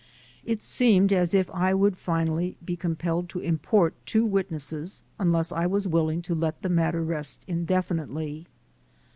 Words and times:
It 0.43 0.63
seemed 0.63 1.13
as 1.13 1.35
if 1.35 1.47
I 1.53 1.75
would 1.75 1.95
finally 1.95 2.57
be 2.65 2.75
compelled 2.75 3.29
to 3.29 3.39
import 3.39 3.93
two 4.07 4.25
witnesses 4.25 5.03
unless 5.19 5.51
I 5.51 5.67
was 5.67 5.87
willing 5.87 6.23
to 6.23 6.33
let 6.33 6.63
the 6.63 6.69
matter 6.69 7.03
rest 7.03 7.45
indefinitely. 7.47 8.47